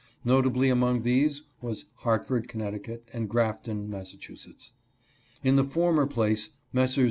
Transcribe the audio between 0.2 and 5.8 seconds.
Notably among these was Hartford, Conn., and Grafton, Mass. In the